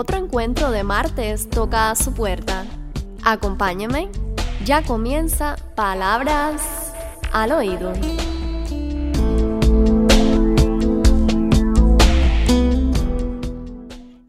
Otro 0.00 0.16
encuentro 0.16 0.70
de 0.70 0.82
martes 0.82 1.50
toca 1.50 1.90
a 1.90 1.94
su 1.94 2.14
puerta. 2.14 2.64
Acompáñeme, 3.22 4.08
ya 4.64 4.82
comienza 4.82 5.56
Palabras 5.74 6.94
al 7.32 7.52
Oído. 7.52 7.92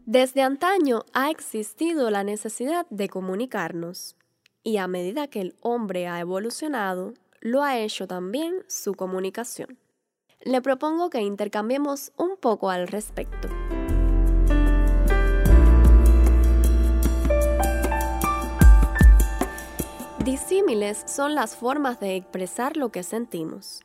Desde 0.04 0.42
antaño 0.42 1.06
ha 1.14 1.30
existido 1.30 2.10
la 2.10 2.22
necesidad 2.22 2.86
de 2.90 3.08
comunicarnos 3.08 4.14
y 4.62 4.76
a 4.76 4.86
medida 4.88 5.28
que 5.28 5.40
el 5.40 5.56
hombre 5.62 6.06
ha 6.06 6.20
evolucionado, 6.20 7.14
lo 7.40 7.62
ha 7.62 7.78
hecho 7.78 8.06
también 8.06 8.62
su 8.68 8.92
comunicación. 8.92 9.78
Le 10.42 10.60
propongo 10.60 11.08
que 11.08 11.22
intercambiemos 11.22 12.12
un 12.18 12.36
poco 12.36 12.68
al 12.68 12.88
respecto. 12.88 13.48
Disímiles 20.24 21.02
son 21.08 21.34
las 21.34 21.56
formas 21.56 21.98
de 21.98 22.14
expresar 22.14 22.76
lo 22.76 22.92
que 22.92 23.02
sentimos. 23.02 23.80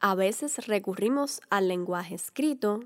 A 0.00 0.14
veces 0.14 0.66
recurrimos 0.66 1.40
al 1.48 1.68
lenguaje 1.68 2.14
escrito, 2.14 2.80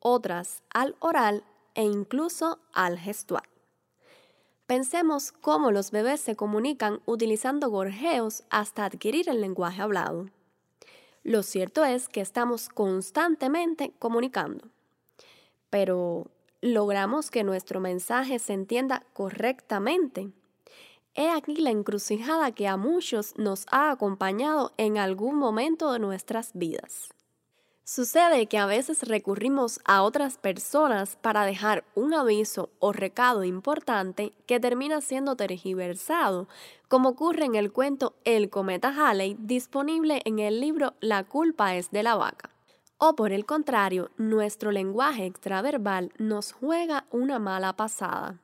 otras 0.00 0.62
al 0.68 0.96
oral 1.00 1.44
e 1.74 1.84
incluso 1.84 2.58
al 2.74 2.98
gestual. 2.98 3.48
Pensemos 4.66 5.32
cómo 5.32 5.70
los 5.70 5.90
bebés 5.90 6.20
se 6.20 6.36
comunican 6.36 7.00
utilizando 7.06 7.70
gorjeos 7.70 8.44
hasta 8.50 8.84
adquirir 8.84 9.30
el 9.30 9.40
lenguaje 9.40 9.80
hablado. 9.80 10.26
Lo 11.22 11.42
cierto 11.42 11.86
es 11.86 12.06
que 12.06 12.20
estamos 12.20 12.68
constantemente 12.68 13.94
comunicando. 13.98 14.68
Pero, 15.70 16.26
¿logramos 16.60 17.30
que 17.30 17.44
nuestro 17.44 17.80
mensaje 17.80 18.38
se 18.38 18.52
entienda 18.52 19.06
correctamente? 19.14 20.32
He 21.18 21.30
aquí 21.30 21.56
la 21.56 21.70
encrucijada 21.70 22.52
que 22.52 22.68
a 22.68 22.76
muchos 22.76 23.38
nos 23.38 23.64
ha 23.70 23.90
acompañado 23.90 24.74
en 24.76 24.98
algún 24.98 25.36
momento 25.36 25.90
de 25.90 25.98
nuestras 25.98 26.50
vidas. 26.52 27.08
Sucede 27.84 28.46
que 28.48 28.58
a 28.58 28.66
veces 28.66 29.02
recurrimos 29.08 29.80
a 29.86 30.02
otras 30.02 30.36
personas 30.36 31.16
para 31.16 31.46
dejar 31.46 31.84
un 31.94 32.12
aviso 32.12 32.68
o 32.80 32.92
recado 32.92 33.44
importante 33.44 34.34
que 34.46 34.60
termina 34.60 35.00
siendo 35.00 35.36
tergiversado, 35.36 36.48
como 36.88 37.10
ocurre 37.10 37.46
en 37.46 37.54
el 37.54 37.72
cuento 37.72 38.14
El 38.24 38.50
cometa 38.50 38.88
Halley 38.88 39.38
disponible 39.38 40.20
en 40.26 40.38
el 40.38 40.60
libro 40.60 40.94
La 41.00 41.24
culpa 41.24 41.76
es 41.76 41.90
de 41.92 42.02
la 42.02 42.16
vaca. 42.16 42.50
O 42.98 43.14
por 43.14 43.32
el 43.32 43.46
contrario, 43.46 44.10
nuestro 44.18 44.70
lenguaje 44.70 45.24
extraverbal 45.24 46.12
nos 46.18 46.52
juega 46.52 47.06
una 47.10 47.38
mala 47.38 47.74
pasada. 47.74 48.42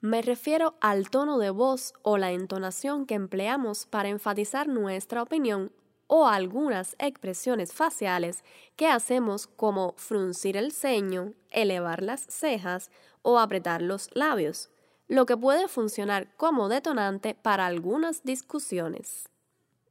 Me 0.00 0.22
refiero 0.22 0.76
al 0.80 1.10
tono 1.10 1.38
de 1.38 1.50
voz 1.50 1.92
o 2.02 2.18
la 2.18 2.30
entonación 2.30 3.04
que 3.04 3.14
empleamos 3.14 3.86
para 3.86 4.08
enfatizar 4.08 4.68
nuestra 4.68 5.22
opinión 5.22 5.72
o 6.06 6.28
algunas 6.28 6.94
expresiones 6.98 7.72
faciales 7.72 8.44
que 8.76 8.86
hacemos 8.86 9.46
como 9.46 9.94
fruncir 9.96 10.56
el 10.56 10.72
ceño, 10.72 11.34
elevar 11.50 12.02
las 12.02 12.20
cejas 12.28 12.90
o 13.22 13.38
apretar 13.40 13.82
los 13.82 14.08
labios, 14.14 14.70
lo 15.08 15.26
que 15.26 15.36
puede 15.36 15.66
funcionar 15.66 16.34
como 16.36 16.68
detonante 16.68 17.34
para 17.34 17.66
algunas 17.66 18.22
discusiones. 18.22 19.28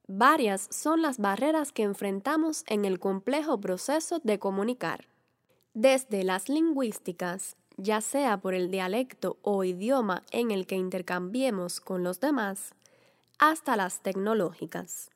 Varias 0.07 0.69
son 0.71 1.01
las 1.01 1.17
barreras 1.17 1.73
que 1.73 1.83
enfrentamos 1.83 2.63
en 2.67 2.85
el 2.85 2.97
complejo 2.97 3.59
proceso 3.59 4.19
de 4.23 4.39
comunicar. 4.39 5.09
Desde 5.73 6.23
las 6.23 6.47
lingüísticas, 6.47 7.57
ya 7.77 8.01
sea 8.01 8.37
por 8.37 8.53
el 8.53 8.69
dialecto 8.69 9.37
o 9.41 9.63
idioma 9.63 10.23
en 10.31 10.51
el 10.51 10.65
que 10.65 10.75
intercambiemos 10.75 11.79
con 11.79 12.03
los 12.03 12.19
demás, 12.19 12.73
hasta 13.39 13.75
las 13.75 14.01
tecnológicas. 14.01 15.11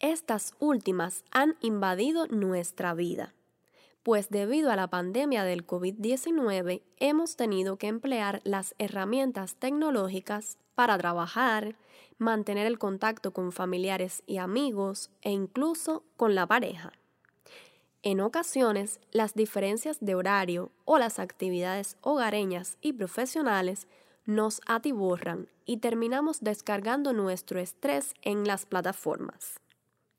Estas 0.00 0.54
últimas 0.58 1.24
han 1.30 1.56
invadido 1.60 2.26
nuestra 2.26 2.92
vida, 2.92 3.32
pues 4.02 4.28
debido 4.28 4.70
a 4.70 4.76
la 4.76 4.88
pandemia 4.88 5.44
del 5.44 5.66
COVID-19 5.66 6.82
hemos 6.98 7.36
tenido 7.36 7.78
que 7.78 7.86
emplear 7.86 8.40
las 8.44 8.74
herramientas 8.78 9.54
tecnológicas 9.54 10.58
para 10.74 10.98
trabajar, 10.98 11.76
mantener 12.18 12.66
el 12.66 12.78
contacto 12.78 13.32
con 13.32 13.50
familiares 13.50 14.22
y 14.26 14.36
amigos 14.36 15.10
e 15.22 15.30
incluso 15.30 16.04
con 16.16 16.34
la 16.34 16.46
pareja. 16.46 16.92
En 18.06 18.20
ocasiones, 18.20 19.00
las 19.12 19.32
diferencias 19.32 19.96
de 19.98 20.14
horario 20.14 20.70
o 20.84 20.98
las 20.98 21.18
actividades 21.18 21.96
hogareñas 22.02 22.76
y 22.82 22.92
profesionales 22.92 23.88
nos 24.26 24.60
atiborran 24.66 25.48
y 25.64 25.78
terminamos 25.78 26.40
descargando 26.42 27.14
nuestro 27.14 27.60
estrés 27.60 28.12
en 28.20 28.46
las 28.46 28.66
plataformas. 28.66 29.58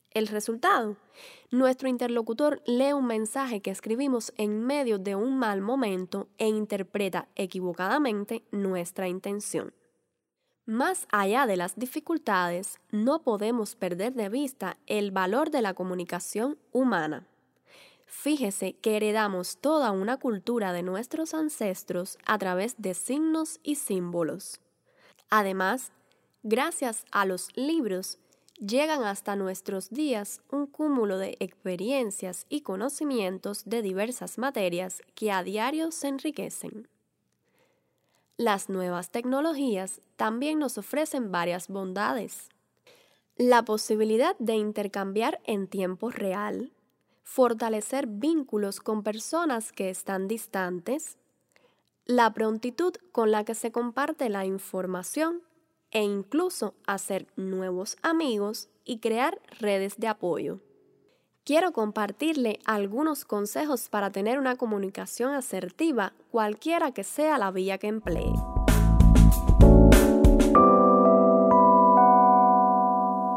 El 0.09 0.25
resultado, 0.29 0.97
nuestro 1.51 1.87
interlocutor 1.87 2.63
lee 2.65 2.93
un 2.93 3.05
mensaje 3.05 3.61
que 3.61 3.69
escribimos 3.69 4.33
en 4.35 4.65
medio 4.65 4.97
de 4.97 5.13
un 5.13 5.37
mal 5.37 5.61
momento 5.61 6.27
e 6.39 6.47
interpreta 6.47 7.27
equivocadamente 7.35 8.41
nuestra 8.49 9.07
intención. 9.07 9.75
Más 10.65 11.05
allá 11.11 11.45
de 11.45 11.55
las 11.55 11.75
dificultades, 11.75 12.79
no 12.89 13.21
podemos 13.21 13.75
perder 13.75 14.15
de 14.15 14.29
vista 14.29 14.77
el 14.87 15.11
valor 15.11 15.51
de 15.51 15.61
la 15.61 15.75
comunicación 15.75 16.57
humana. 16.71 17.27
Fíjese 18.17 18.73
que 18.73 18.95
heredamos 18.95 19.57
toda 19.57 19.91
una 19.91 20.17
cultura 20.17 20.73
de 20.73 20.81
nuestros 20.81 21.35
ancestros 21.35 22.17
a 22.25 22.39
través 22.39 22.73
de 22.79 22.95
signos 22.95 23.59
y 23.61 23.75
símbolos. 23.75 24.61
Además, 25.29 25.91
gracias 26.41 27.05
a 27.11 27.25
los 27.25 27.55
libros, 27.55 28.17
llegan 28.57 29.03
hasta 29.03 29.35
nuestros 29.35 29.91
días 29.91 30.41
un 30.49 30.65
cúmulo 30.65 31.19
de 31.19 31.37
experiencias 31.39 32.47
y 32.49 32.61
conocimientos 32.61 33.63
de 33.65 33.83
diversas 33.83 34.39
materias 34.39 35.03
que 35.13 35.31
a 35.31 35.43
diario 35.43 35.91
se 35.91 36.07
enriquecen. 36.07 36.87
Las 38.37 38.69
nuevas 38.69 39.11
tecnologías 39.11 40.01
también 40.15 40.57
nos 40.57 40.79
ofrecen 40.79 41.31
varias 41.31 41.67
bondades. 41.67 42.49
La 43.35 43.63
posibilidad 43.65 44.35
de 44.39 44.55
intercambiar 44.55 45.41
en 45.43 45.67
tiempo 45.67 46.09
real, 46.09 46.71
fortalecer 47.25 48.07
vínculos 48.07 48.79
con 48.79 49.03
personas 49.03 49.73
que 49.73 49.89
están 49.89 50.29
distantes, 50.29 51.17
la 52.05 52.31
prontitud 52.31 52.93
con 53.11 53.31
la 53.31 53.43
que 53.43 53.55
se 53.55 53.71
comparte 53.71 54.29
la 54.29 54.45
información 54.45 55.41
e 55.89 56.03
incluso 56.03 56.75
hacer 56.85 57.27
nuevos 57.35 57.97
amigos 58.03 58.69
y 58.85 58.99
crear 58.99 59.41
redes 59.59 59.97
de 59.97 60.07
apoyo. 60.07 60.59
Quiero 61.43 61.73
compartirle 61.73 62.59
algunos 62.63 63.25
consejos 63.25 63.89
para 63.89 64.11
tener 64.11 64.39
una 64.39 64.55
comunicación 64.55 65.33
asertiva 65.33 66.13
cualquiera 66.31 66.91
que 66.91 67.03
sea 67.03 67.37
la 67.37 67.51
vía 67.51 67.79
que 67.79 67.87
emplee. 67.87 68.33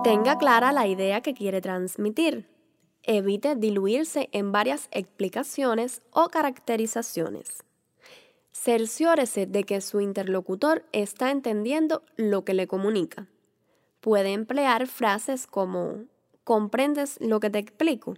Tenga 0.04 0.38
clara 0.38 0.72
la 0.72 0.86
idea 0.86 1.22
que 1.22 1.34
quiere 1.34 1.60
transmitir. 1.60 2.57
Evite 3.10 3.56
diluirse 3.56 4.28
en 4.32 4.52
varias 4.52 4.88
explicaciones 4.90 6.02
o 6.10 6.28
caracterizaciones. 6.28 7.64
Cerciórese 8.52 9.46
de 9.46 9.64
que 9.64 9.80
su 9.80 10.02
interlocutor 10.02 10.84
está 10.92 11.30
entendiendo 11.30 12.02
lo 12.16 12.44
que 12.44 12.52
le 12.52 12.66
comunica. 12.66 13.26
Puede 14.02 14.34
emplear 14.34 14.86
frases 14.86 15.46
como 15.46 16.04
¿comprendes 16.44 17.16
lo 17.22 17.40
que 17.40 17.48
te 17.48 17.58
explico? 17.58 18.12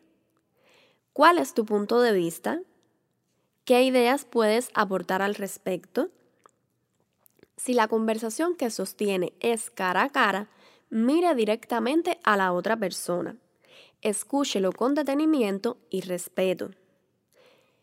¿Cuál 1.12 1.38
es 1.38 1.54
tu 1.54 1.64
punto 1.64 2.00
de 2.00 2.12
vista? 2.12 2.60
¿Qué 3.64 3.84
ideas 3.84 4.24
puedes 4.24 4.70
aportar 4.74 5.22
al 5.22 5.36
respecto? 5.36 6.08
Si 7.56 7.74
la 7.74 7.86
conversación 7.86 8.56
que 8.56 8.70
sostiene 8.70 9.34
es 9.38 9.70
cara 9.70 10.02
a 10.02 10.10
cara, 10.10 10.48
mire 10.88 11.32
directamente 11.36 12.18
a 12.24 12.36
la 12.36 12.52
otra 12.52 12.76
persona. 12.76 13.36
Escúchelo 14.02 14.72
con 14.72 14.94
detenimiento 14.94 15.76
y 15.90 16.00
respeto. 16.00 16.70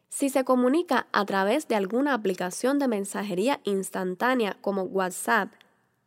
Si 0.10 0.30
se 0.30 0.44
comunica 0.44 1.08
a 1.12 1.26
través 1.26 1.68
de 1.68 1.76
alguna 1.76 2.14
aplicación 2.14 2.80
de 2.80 2.88
mensajería 2.88 3.60
instantánea 3.66 4.58
como 4.62 4.84
WhatsApp, 4.84 5.52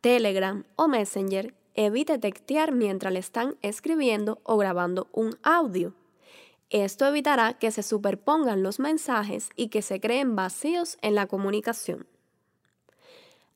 Telegram 0.01 0.65
o 0.75 0.87
Messenger, 0.87 1.53
evite 1.75 2.17
textear 2.17 2.73
mientras 2.73 3.13
le 3.13 3.19
están 3.19 3.55
escribiendo 3.61 4.41
o 4.43 4.57
grabando 4.57 5.07
un 5.13 5.37
audio. 5.43 5.93
Esto 6.69 7.05
evitará 7.05 7.53
que 7.53 7.71
se 7.71 7.83
superpongan 7.83 8.63
los 8.63 8.79
mensajes 8.79 9.49
y 9.55 9.67
que 9.69 9.81
se 9.81 10.01
creen 10.01 10.35
vacíos 10.35 10.97
en 11.01 11.15
la 11.15 11.27
comunicación. 11.27 12.07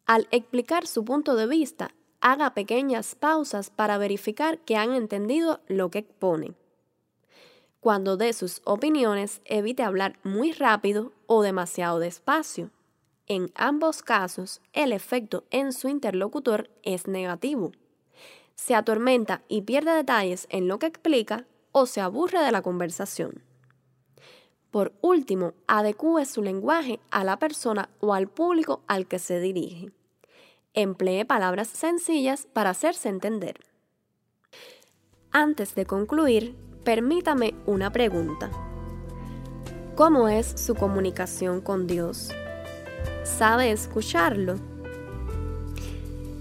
Al 0.06 0.28
explicar 0.32 0.86
su 0.86 1.04
punto 1.04 1.36
de 1.36 1.48
vista, 1.48 1.92
haga 2.26 2.56
pequeñas 2.56 3.14
pausas 3.14 3.70
para 3.70 4.00
verificar 4.00 4.58
que 4.58 4.78
han 4.78 4.96
entendido 4.96 5.60
lo 5.68 5.92
que 5.92 6.00
expone. 6.00 6.56
Cuando 7.80 8.18
dé 8.18 8.34
sus 8.34 8.64
opiniones, 8.64 9.42
evite 9.46 9.84
hablar 9.84 10.18
muy 10.24 10.52
rápido 10.52 11.12
o 11.28 11.44
demasiado 11.44 12.00
despacio. 12.00 12.72
En 13.28 13.52
ambos 13.54 14.02
casos, 14.02 14.60
el 14.74 14.92
efecto 14.92 15.44
en 15.52 15.72
su 15.72 15.88
interlocutor 15.88 16.72
es 16.82 17.08
negativo. 17.08 17.74
Se 18.56 18.74
atormenta 18.74 19.44
y 19.48 19.62
pierde 19.62 19.92
detalles 19.92 20.48
en 20.50 20.68
lo 20.68 20.80
que 20.80 20.88
explica 20.88 21.46
o 21.74 21.86
se 21.86 22.02
aburre 22.02 22.40
de 22.40 22.52
la 22.52 22.64
conversación. 22.64 23.44
Por 24.72 24.94
último, 25.02 25.54
adecúe 25.68 26.26
su 26.26 26.42
lenguaje 26.42 27.00
a 27.12 27.24
la 27.24 27.38
persona 27.38 27.90
o 28.00 28.16
al 28.16 28.28
público 28.28 28.82
al 28.88 29.06
que 29.06 29.20
se 29.20 29.40
dirige. 29.40 29.92
Emplee 30.78 31.24
palabras 31.24 31.70
sencillas 31.70 32.50
para 32.52 32.72
hacerse 32.72 33.08
entender. 33.08 33.62
Antes 35.32 35.74
de 35.74 35.86
concluir, 35.86 36.58
permítame 36.84 37.56
una 37.66 37.94
pregunta. 37.94 38.52
¿Cómo 39.96 40.28
es 40.28 40.48
su 40.60 40.76
comunicación 40.76 41.62
con 41.62 41.88
Dios? 41.88 42.34
¿Sabe 43.24 43.72
escucharlo? 43.72 44.56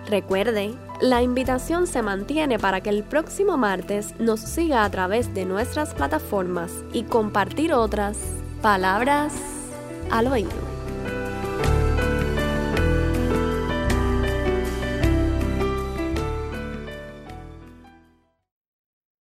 Recuerde, 0.08 0.74
la 1.02 1.22
invitación 1.22 1.86
se 1.86 2.02
mantiene 2.02 2.58
para 2.58 2.80
que 2.80 2.90
el 2.90 3.04
próximo 3.04 3.58
martes 3.58 4.18
nos 4.20 4.40
siga 4.40 4.86
a 4.86 4.90
través 4.90 5.34
de 5.34 5.44
nuestras 5.44 5.94
plataformas 5.94 6.72
y 6.94 7.04
compartir 7.04 7.74
otras 7.74 8.18
palabras 8.62 9.34
al 10.10 10.28
oído. 10.28 10.77